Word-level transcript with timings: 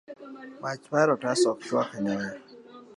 Mach 0.61 0.83
mar 0.91 1.07
otas 1.15 1.41
ok 1.51 1.59
chwak 1.67 1.89
nyoyo. 2.03 2.31